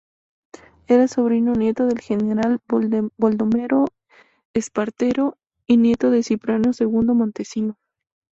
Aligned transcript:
Era 0.87 1.07
sobrino 1.07 1.53
nieto 1.53 1.85
del 1.85 1.99
general 2.01 2.59
Baldomero 2.67 3.85
Espartero 4.55 5.37
y 5.67 5.77
nieto 5.77 6.09
de 6.09 6.23
Cipriano 6.23 6.73
Segundo 6.73 7.13
Montesino. 7.13 7.77